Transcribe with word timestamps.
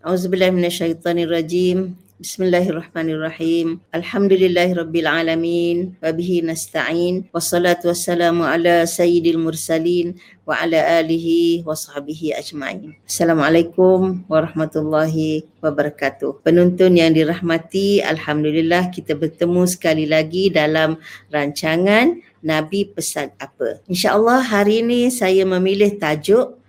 Auzubillahi 0.00 0.56
minasyaitonirrajim. 0.56 1.92
Bismillahirrahmanirrahim. 2.16 3.84
Alhamdulillahirabbil 3.92 5.04
alamin 5.04 5.92
wa 6.00 6.08
bihi 6.08 6.40
nasta'in. 6.40 7.28
Wassalatu 7.36 7.92
wassalamu 7.92 8.48
ala 8.48 8.88
sayyidil 8.88 9.36
mursalin 9.36 10.16
wa 10.48 10.56
ala 10.56 11.04
alihi 11.04 11.60
wa 11.68 11.76
sahbihi 11.76 12.32
ajma'in. 12.32 12.96
Assalamualaikum 13.04 14.24
warahmatullahi 14.24 15.44
wabarakatuh. 15.60 16.48
Penonton 16.48 16.96
yang 16.96 17.12
dirahmati, 17.12 18.00
alhamdulillah 18.00 18.88
kita 18.88 19.12
bertemu 19.12 19.68
sekali 19.68 20.08
lagi 20.08 20.48
dalam 20.48 20.96
rancangan 21.28 22.16
Nabi 22.40 22.88
pesan 22.88 23.36
apa. 23.36 23.84
Insya-Allah 23.84 24.40
hari 24.40 24.80
ini 24.80 25.12
saya 25.12 25.44
memilih 25.44 26.00
tajuk 26.00 26.59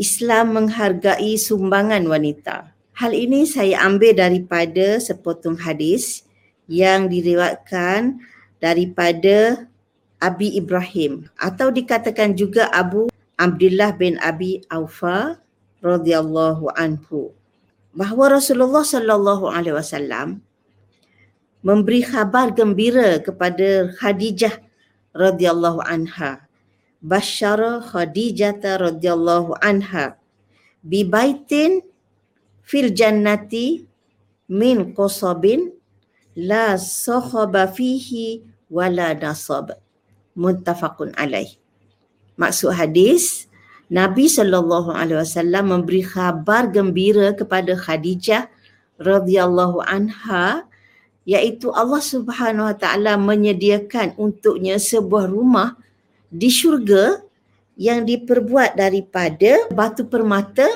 Islam 0.00 0.56
menghargai 0.56 1.36
sumbangan 1.36 2.00
wanita. 2.08 2.72
Hal 2.96 3.12
ini 3.12 3.44
saya 3.44 3.84
ambil 3.84 4.16
daripada 4.16 4.96
sepotong 4.96 5.60
hadis 5.60 6.24
yang 6.64 7.12
diriwayatkan 7.12 8.16
daripada 8.64 9.68
Abi 10.16 10.56
Ibrahim 10.56 11.28
atau 11.36 11.68
dikatakan 11.68 12.32
juga 12.32 12.72
Abu 12.72 13.12
Abdullah 13.36 13.92
bin 13.92 14.16
Abi 14.24 14.64
Aufa 14.72 15.36
radhiyallahu 15.84 16.72
anhu 16.76 17.36
bahawa 17.92 18.40
Rasulullah 18.40 18.84
sallallahu 18.84 19.48
alaihi 19.48 19.76
wasallam 19.76 20.40
memberi 21.60 22.04
khabar 22.04 22.52
gembira 22.52 23.20
kepada 23.20 23.92
Khadijah 23.96 24.60
radhiyallahu 25.16 25.84
anha 25.84 26.44
basyara 27.00 27.80
Khadijah 27.80 28.60
radhiyallahu 28.60 29.56
anha 29.60 30.20
bi 30.84 31.04
baitin 31.04 31.80
fil 32.64 32.92
jannati 32.92 33.84
min 34.48 34.92
qasabin 34.92 35.72
la 36.36 36.76
sahaba 36.78 37.66
fihi 37.66 38.44
wala 38.70 39.12
nasab. 39.16 39.74
Muttafaqun 40.38 41.12
alaih. 41.18 41.58
Maksud 42.38 42.72
hadis 42.72 43.50
Nabi 43.90 44.30
sallallahu 44.30 44.94
alaihi 44.94 45.18
wasallam 45.18 45.74
memberi 45.74 46.06
khabar 46.06 46.70
gembira 46.70 47.34
kepada 47.34 47.74
Khadijah 47.74 48.46
radhiyallahu 49.02 49.82
anha 49.82 50.70
iaitu 51.26 51.74
Allah 51.74 51.98
Subhanahu 51.98 52.70
wa 52.70 52.76
taala 52.78 53.18
menyediakan 53.18 54.14
untuknya 54.14 54.78
sebuah 54.78 55.26
rumah 55.26 55.74
di 56.30 56.48
syurga 56.48 57.18
yang 57.74 58.06
diperbuat 58.06 58.78
daripada 58.78 59.66
batu 59.74 60.06
permata 60.06 60.66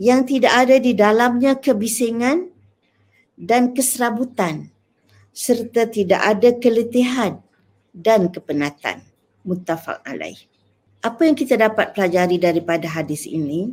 yang 0.00 0.24
tidak 0.24 0.54
ada 0.54 0.76
di 0.80 0.96
dalamnya 0.96 1.58
kebisingan 1.60 2.48
dan 3.36 3.76
keserabutan 3.76 4.72
serta 5.34 5.86
tidak 5.86 6.18
ada 6.18 6.50
keletihan 6.58 7.38
dan 7.94 8.26
kepenatan 8.32 9.04
muttafaq 9.46 10.02
alaih. 10.02 10.38
Apa 10.98 11.30
yang 11.30 11.38
kita 11.38 11.54
dapat 11.54 11.94
pelajari 11.94 12.42
daripada 12.42 12.90
hadis 12.90 13.22
ini? 13.22 13.70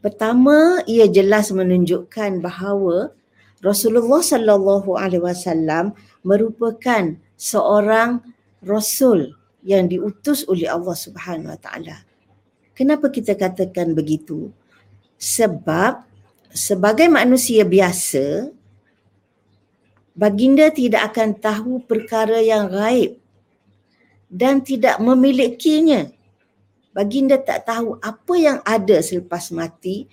Pertama, 0.00 0.80
ia 0.88 1.04
jelas 1.04 1.52
menunjukkan 1.52 2.40
bahawa 2.40 3.12
Rasulullah 3.60 4.24
sallallahu 4.24 4.96
alaihi 4.96 5.22
wasallam 5.22 5.94
merupakan 6.26 7.14
seorang 7.36 8.24
rasul 8.64 9.38
yang 9.62 9.86
diutus 9.86 10.42
oleh 10.50 10.66
Allah 10.66 10.94
Subhanahu 10.98 11.54
wa 11.54 11.58
taala. 11.58 12.02
Kenapa 12.74 13.08
kita 13.08 13.38
katakan 13.38 13.94
begitu? 13.94 14.50
Sebab 15.16 16.02
sebagai 16.50 17.06
manusia 17.06 17.62
biasa 17.62 18.50
baginda 20.12 20.68
tidak 20.68 21.14
akan 21.14 21.38
tahu 21.38 21.72
perkara 21.86 22.42
yang 22.42 22.68
gaib 22.68 23.22
dan 24.32 24.64
tidak 24.64 24.96
memilikinya. 24.98 26.08
Baginda 26.92 27.40
tak 27.40 27.64
tahu 27.68 27.96
apa 28.04 28.34
yang 28.36 28.58
ada 28.64 29.00
selepas 29.00 29.48
mati, 29.48 30.08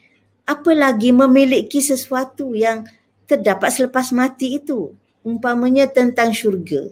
apalagi 0.47 1.11
memiliki 1.11 1.83
sesuatu 1.83 2.55
yang 2.55 2.87
terdapat 3.27 3.71
selepas 3.75 4.11
mati 4.15 4.59
itu. 4.59 4.95
Umpamanya 5.19 5.91
tentang 5.91 6.31
syurga. 6.31 6.91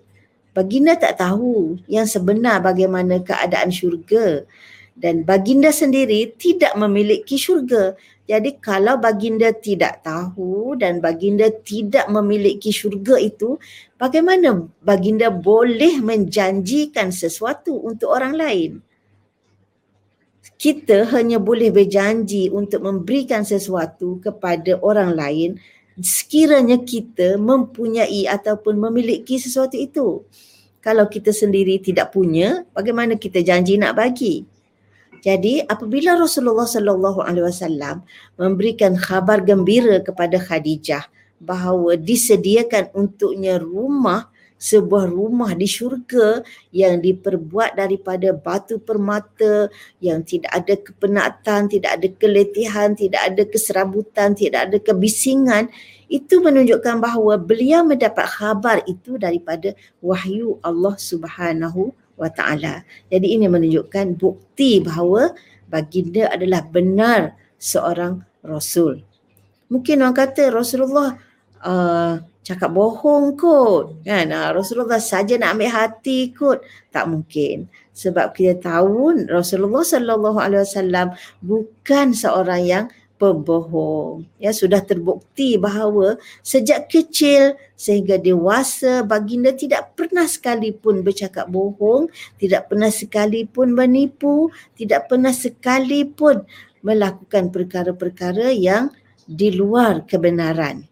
Baginda 0.57 0.97
tak 0.97 1.21
tahu 1.21 1.77
yang 1.85 2.09
sebenar 2.09 2.65
bagaimana 2.65 3.21
keadaan 3.21 3.69
syurga 3.69 4.41
dan 4.97 5.21
baginda 5.21 5.69
sendiri 5.69 6.33
tidak 6.33 6.73
memiliki 6.73 7.37
syurga. 7.37 7.93
Jadi 8.25 8.57
kalau 8.57 8.97
baginda 8.97 9.53
tidak 9.53 10.01
tahu 10.01 10.73
dan 10.81 10.97
baginda 10.97 11.53
tidak 11.61 12.09
memiliki 12.09 12.73
syurga 12.73 13.21
itu, 13.21 13.61
bagaimana 14.01 14.65
baginda 14.81 15.29
boleh 15.29 16.01
menjanjikan 16.01 17.13
sesuatu 17.13 17.77
untuk 17.77 18.09
orang 18.09 18.33
lain? 18.33 18.71
Kita 20.57 21.05
hanya 21.13 21.37
boleh 21.37 21.69
berjanji 21.69 22.49
untuk 22.49 22.81
memberikan 22.81 23.45
sesuatu 23.45 24.17
kepada 24.17 24.81
orang 24.81 25.13
lain 25.13 25.61
sekiranya 26.01 26.77
kita 26.81 27.41
mempunyai 27.41 28.29
ataupun 28.29 28.77
memiliki 28.77 29.41
sesuatu 29.41 29.73
itu. 29.77 30.21
Kalau 30.81 31.09
kita 31.09 31.33
sendiri 31.33 31.81
tidak 31.81 32.13
punya, 32.13 32.63
bagaimana 32.71 33.17
kita 33.19 33.43
janji 33.43 33.75
nak 33.75 33.97
bagi? 33.97 34.45
Jadi 35.25 35.65
apabila 35.65 36.15
Rasulullah 36.15 36.69
sallallahu 36.69 37.25
alaihi 37.25 37.49
wasallam 37.49 38.05
memberikan 38.37 38.93
khabar 38.93 39.41
gembira 39.41 39.99
kepada 39.99 40.37
Khadijah 40.37 41.09
bahawa 41.41 41.97
disediakan 41.97 42.93
untuknya 42.93 43.57
rumah 43.57 44.29
sebuah 44.57 45.05
rumah 45.09 45.53
di 45.53 45.69
syurga 45.69 46.41
yang 46.73 46.97
diperbuat 46.97 47.77
daripada 47.77 48.33
batu 48.33 48.81
permata 48.81 49.69
yang 50.01 50.25
tidak 50.25 50.49
ada 50.49 50.73
kepenatan, 50.73 51.61
tidak 51.69 51.91
ada 52.01 52.07
keletihan, 52.17 52.97
tidak 52.97 53.21
ada 53.21 53.43
keserabutan, 53.45 54.33
tidak 54.33 54.69
ada 54.69 54.77
kebisingan 54.81 55.69
itu 56.07 56.39
menunjukkan 56.39 57.03
bahawa 57.03 57.35
beliau 57.35 57.83
mendapat 57.83 58.25
khabar 58.25 58.79
itu 58.87 59.19
daripada 59.19 59.75
wahyu 59.99 60.55
Allah 60.63 60.95
Subhanahu 60.95 61.91
wa 62.15 62.31
taala. 62.31 62.87
Jadi 63.11 63.35
ini 63.35 63.45
menunjukkan 63.51 64.15
bukti 64.15 64.79
bahawa 64.81 65.35
baginda 65.67 66.31
adalah 66.31 66.63
benar 66.63 67.35
seorang 67.59 68.23
rasul. 68.39 69.03
Mungkin 69.67 69.99
orang 69.99 70.15
kata 70.15 70.47
Rasulullah 70.47 71.19
uh, 71.59 72.23
cakap 72.47 72.71
bohong 72.71 73.35
kot 73.35 73.99
kan? 74.07 74.31
Uh, 74.31 74.55
Rasulullah 74.55 75.03
saja 75.03 75.35
nak 75.35 75.59
ambil 75.59 75.71
hati 75.75 76.31
kot. 76.31 76.63
Tak 76.95 77.11
mungkin. 77.11 77.67
Sebab 77.91 78.31
kita 78.31 78.55
tahu 78.63 79.27
Rasulullah 79.27 79.83
sallallahu 79.83 80.39
alaihi 80.39 80.63
wasallam 80.63 81.07
bukan 81.43 82.15
seorang 82.15 82.63
yang 82.63 82.85
pembohong. 83.19 84.29
Ya 84.39 84.55
sudah 84.55 84.79
terbukti 84.79 85.59
bahawa 85.59 86.15
sejak 86.39 86.87
kecil 86.87 87.59
sehingga 87.75 88.15
dewasa 88.15 89.03
baginda 89.03 89.51
tidak 89.51 89.97
pernah 89.97 90.29
sekalipun 90.29 91.03
bercakap 91.03 91.49
bohong, 91.51 92.07
tidak 92.39 92.71
pernah 92.71 92.93
sekalipun 92.93 93.73
menipu, 93.75 94.53
tidak 94.77 95.11
pernah 95.11 95.33
sekalipun 95.33 96.47
melakukan 96.85 97.49
perkara-perkara 97.51 98.53
yang 98.53 98.93
di 99.27 99.51
luar 99.51 100.07
kebenaran 100.07 100.87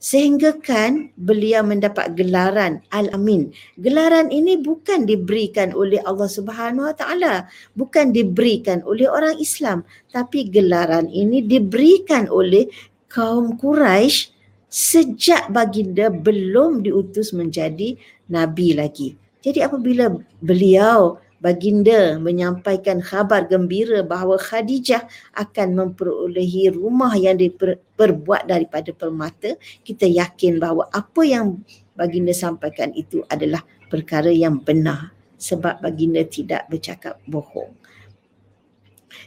sehingga 0.00 0.56
kan 0.64 1.12
beliau 1.20 1.60
mendapat 1.60 2.16
gelaran 2.16 2.80
Al-Amin. 2.88 3.52
Gelaran 3.76 4.32
ini 4.32 4.56
bukan 4.56 5.04
diberikan 5.04 5.76
oleh 5.76 6.00
Allah 6.08 6.26
Subhanahu 6.26 6.88
Wa 6.88 6.96
Taala, 6.96 7.34
bukan 7.76 8.16
diberikan 8.16 8.80
oleh 8.88 9.06
orang 9.06 9.36
Islam, 9.36 9.84
tapi 10.08 10.48
gelaran 10.48 11.06
ini 11.12 11.44
diberikan 11.44 12.26
oleh 12.32 12.66
kaum 13.12 13.60
Quraisy 13.60 14.32
sejak 14.72 15.52
baginda 15.52 16.08
belum 16.08 16.80
diutus 16.80 17.36
menjadi 17.36 17.98
nabi 18.32 18.72
lagi. 18.72 19.18
Jadi 19.44 19.60
apabila 19.60 20.16
beliau 20.40 21.20
baginda 21.40 22.20
menyampaikan 22.20 23.00
khabar 23.00 23.48
gembira 23.48 24.04
bahawa 24.04 24.36
Khadijah 24.36 25.08
akan 25.34 25.68
memperolehi 25.74 26.70
rumah 26.76 27.16
yang 27.16 27.40
diperbuat 27.40 28.46
daripada 28.46 28.92
permata, 28.92 29.56
kita 29.82 30.04
yakin 30.04 30.60
bahawa 30.60 30.86
apa 30.92 31.24
yang 31.24 31.64
baginda 31.96 32.36
sampaikan 32.36 32.92
itu 32.92 33.24
adalah 33.32 33.64
perkara 33.88 34.28
yang 34.28 34.60
benar 34.60 35.16
sebab 35.40 35.80
baginda 35.80 36.22
tidak 36.28 36.68
bercakap 36.68 37.16
bohong. 37.24 37.72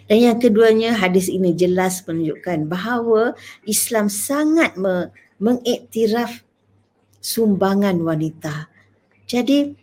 Dan 0.07 0.17
yang 0.23 0.37
keduanya 0.39 0.95
hadis 0.95 1.27
ini 1.27 1.51
jelas 1.51 2.05
menunjukkan 2.07 2.71
bahawa 2.71 3.35
Islam 3.67 4.07
sangat 4.07 4.77
mengiktiraf 5.41 6.43
sumbangan 7.19 7.99
wanita. 7.99 8.71
Jadi 9.27 9.82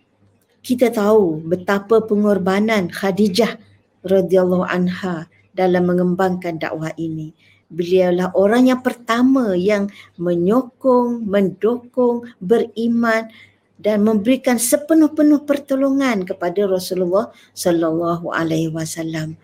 kita 0.60 0.92
tahu 0.92 1.40
betapa 1.44 2.04
pengorbanan 2.04 2.92
Khadijah 2.92 3.56
radhiyallahu 4.04 4.64
anha 4.68 5.28
dalam 5.56 5.88
mengembangkan 5.88 6.60
dakwah 6.60 6.92
ini 7.00 7.32
beliaulah 7.70 8.34
orang 8.34 8.66
yang 8.74 8.82
pertama 8.82 9.54
yang 9.54 9.86
menyokong, 10.18 11.22
mendukung, 11.22 12.26
beriman 12.42 13.30
dan 13.80 14.04
memberikan 14.04 14.60
sepenuh-penuh 14.60 15.46
pertolongan 15.48 16.26
kepada 16.26 16.68
Rasulullah 16.68 17.32
sallallahu 17.56 18.28
alaihi 18.28 18.68
wasallam. 18.68 19.40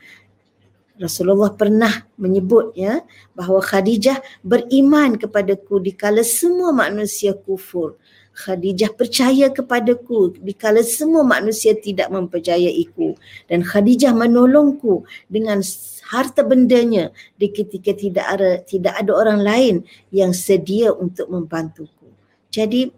Rasulullah 0.96 1.52
pernah 1.52 2.08
menyebut 2.16 2.72
ya 2.72 3.04
bahawa 3.36 3.60
Khadijah 3.60 4.20
beriman 4.40 5.20
kepadaku 5.20 5.80
dikala 5.80 6.24
semua 6.24 6.72
manusia 6.72 7.36
kufur. 7.36 8.00
Khadijah 8.36 8.92
percaya 8.92 9.48
kepadaku 9.48 10.36
dikala 10.44 10.84
semua 10.84 11.24
manusia 11.24 11.72
tidak 11.72 12.12
mempercayaiku 12.12 13.16
dan 13.48 13.64
Khadijah 13.64 14.12
menolongku 14.12 15.08
dengan 15.28 15.64
harta 16.12 16.44
bendanya 16.44 17.12
di 17.40 17.48
ketika 17.48 17.96
tidak 17.96 18.26
ada 18.28 18.60
tidak 18.60 18.92
ada 19.00 19.12
orang 19.16 19.40
lain 19.40 19.74
yang 20.12 20.36
sedia 20.36 20.92
untuk 20.92 21.32
membantuku. 21.32 22.08
Jadi 22.52 22.92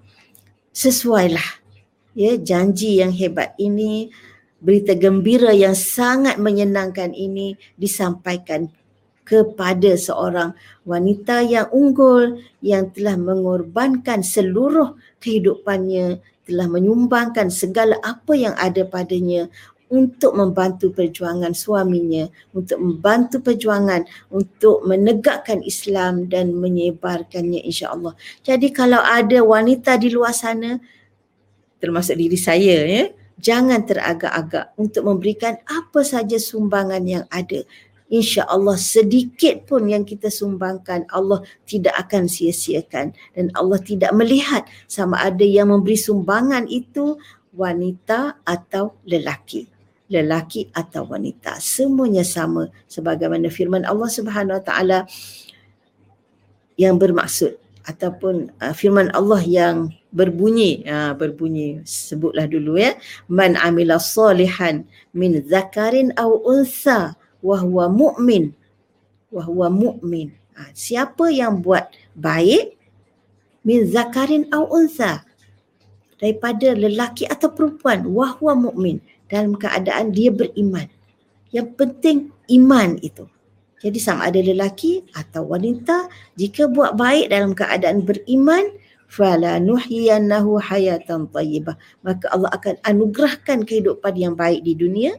sesuailah 0.74 1.62
ya 2.18 2.34
janji 2.34 2.98
yang 2.98 3.14
hebat 3.14 3.54
ini 3.62 4.10
berita 4.58 4.94
gembira 4.98 5.54
yang 5.54 5.74
sangat 5.74 6.36
menyenangkan 6.38 7.14
ini 7.14 7.54
disampaikan 7.78 8.66
kepada 9.28 9.92
seorang 9.94 10.56
wanita 10.88 11.44
yang 11.44 11.68
unggul 11.68 12.40
yang 12.64 12.88
telah 12.96 13.20
mengorbankan 13.20 14.24
seluruh 14.24 14.96
kehidupannya 15.20 16.18
telah 16.48 16.64
menyumbangkan 16.64 17.52
segala 17.52 18.00
apa 18.00 18.32
yang 18.32 18.56
ada 18.56 18.88
padanya 18.88 19.52
untuk 19.88 20.36
membantu 20.36 20.92
perjuangan 20.92 21.56
suaminya, 21.56 22.28
untuk 22.52 22.76
membantu 22.80 23.40
perjuangan 23.40 24.04
untuk 24.28 24.84
menegakkan 24.84 25.64
Islam 25.64 26.28
dan 26.28 26.56
menyebarkannya 26.56 27.64
insya-Allah. 27.64 28.12
Jadi 28.44 28.68
kalau 28.72 29.00
ada 29.00 29.40
wanita 29.40 29.96
di 29.96 30.12
luar 30.12 30.36
sana 30.36 30.76
termasuk 31.80 32.16
diri 32.16 32.36
saya 32.36 32.76
ya, 32.84 33.04
jangan 33.38 33.86
teragak-agak 33.86 34.74
untuk 34.78 35.06
memberikan 35.06 35.58
apa 35.66 36.02
saja 36.02 36.36
sumbangan 36.36 37.02
yang 37.06 37.24
ada. 37.30 37.62
Insya 38.08 38.48
Allah 38.48 38.80
sedikit 38.80 39.68
pun 39.68 39.84
yang 39.84 40.00
kita 40.00 40.32
sumbangkan 40.32 41.04
Allah 41.12 41.44
tidak 41.68 41.92
akan 42.08 42.24
sia-siakan. 42.24 43.12
Dan 43.36 43.52
Allah 43.52 43.76
tidak 43.84 44.16
melihat 44.16 44.64
sama 44.88 45.20
ada 45.20 45.44
yang 45.44 45.68
memberi 45.68 46.00
sumbangan 46.00 46.64
itu 46.72 47.20
wanita 47.52 48.40
atau 48.48 48.96
lelaki. 49.04 49.68
Lelaki 50.08 50.72
atau 50.72 51.04
wanita. 51.04 51.60
Semuanya 51.60 52.24
sama 52.24 52.72
sebagaimana 52.88 53.52
firman 53.52 53.84
Allah 53.84 54.08
Subhanahu 54.08 54.56
Wa 54.56 54.64
Taala 54.64 54.98
yang 56.80 56.96
bermaksud 56.96 57.60
ataupun 57.88 58.52
uh, 58.60 58.76
firman 58.76 59.08
Allah 59.16 59.40
yang 59.40 59.76
berbunyi 60.12 60.84
uh, 60.84 61.16
berbunyi 61.16 61.80
sebutlah 61.88 62.44
dulu 62.44 62.76
ya. 62.76 62.92
Man 63.32 63.56
amila 63.56 63.96
salihan 63.96 64.84
min 65.16 65.40
zakarin 65.48 66.12
aw 66.20 66.28
unsa 66.44 67.16
wahwa 67.40 67.88
mu'min 67.88 68.52
wahwa 69.32 69.72
mu'min. 69.72 70.36
Ha, 70.52 70.68
siapa 70.76 71.32
yang 71.32 71.64
buat 71.64 71.88
baik 72.12 72.76
min 73.64 73.88
zakarin 73.88 74.44
au 74.52 74.68
unsa 74.68 75.24
daripada 76.20 76.76
lelaki 76.76 77.24
atau 77.24 77.48
perempuan 77.48 78.04
wahwa 78.04 78.68
mu'min 78.68 79.00
dalam 79.32 79.56
keadaan 79.56 80.12
dia 80.12 80.28
beriman. 80.28 80.92
Yang 81.48 81.68
penting 81.80 82.18
iman 82.52 83.00
itu 83.00 83.24
jadi 83.78 83.98
sama 84.02 84.26
ada 84.26 84.42
lelaki 84.42 85.06
atau 85.14 85.46
wanita 85.46 86.10
jika 86.34 86.66
buat 86.66 86.98
baik 86.98 87.30
dalam 87.30 87.54
keadaan 87.54 88.02
beriman 88.02 88.74
fala 89.06 89.62
nuhyiyannahu 89.62 90.58
hayatan 90.58 91.30
tayyibah. 91.30 91.78
Maka 92.02 92.26
Allah 92.34 92.50
akan 92.58 92.74
anugerahkan 92.82 93.62
kehidupan 93.62 94.14
yang 94.18 94.34
baik 94.34 94.66
di 94.66 94.74
dunia. 94.74 95.14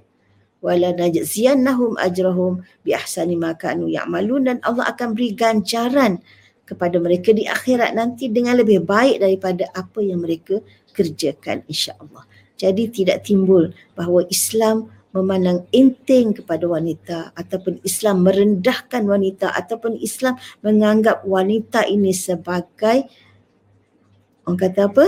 Wala 0.60 0.92
najziyannahum 0.92 1.96
ajrahum 2.04 2.60
bi 2.84 2.92
ahsani 2.92 3.40
ma 3.40 3.56
kanu 3.56 3.88
ya'malun. 3.88 4.52
Dan 4.52 4.58
Allah 4.68 4.92
akan 4.92 5.16
beri 5.16 5.32
ganjaran 5.32 6.20
kepada 6.68 7.00
mereka 7.00 7.32
di 7.32 7.48
akhirat 7.48 7.96
nanti 7.96 8.28
dengan 8.28 8.60
lebih 8.60 8.84
baik 8.84 9.24
daripada 9.24 9.72
apa 9.72 10.04
yang 10.04 10.22
mereka 10.22 10.60
kerjakan 10.92 11.64
insya-Allah. 11.66 12.28
Jadi 12.60 12.92
tidak 12.92 13.24
timbul 13.24 13.72
bahawa 13.96 14.28
Islam 14.28 14.92
memandang 15.10 15.66
enteng 15.74 16.38
kepada 16.38 16.70
wanita 16.70 17.18
ataupun 17.34 17.82
Islam 17.82 18.22
merendahkan 18.22 19.02
wanita 19.02 19.50
ataupun 19.50 19.98
Islam 19.98 20.38
menganggap 20.62 21.26
wanita 21.26 21.90
ini 21.90 22.14
sebagai 22.14 23.10
orang 24.46 24.60
kata 24.60 24.82
apa? 24.86 25.08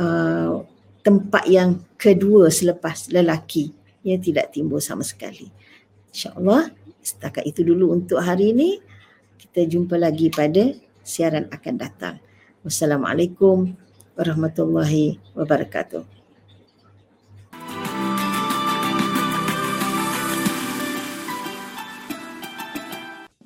Uh, 0.00 0.64
tempat 1.04 1.44
yang 1.46 1.80
kedua 2.00 2.48
selepas 2.48 3.08
lelaki 3.12 3.70
yang 4.02 4.18
tidak 4.18 4.50
timbul 4.50 4.80
sama 4.82 5.04
sekali. 5.06 5.52
InsyaAllah 6.10 6.72
setakat 6.98 7.46
itu 7.46 7.62
dulu 7.62 7.94
untuk 7.94 8.18
hari 8.18 8.50
ini. 8.52 8.80
Kita 9.40 9.66
jumpa 9.66 9.96
lagi 9.96 10.28
pada 10.30 10.74
siaran 11.00 11.48
akan 11.50 11.74
datang. 11.78 12.14
Wassalamualaikum 12.66 13.72
warahmatullahi 14.14 15.16
wabarakatuh. 15.32 16.19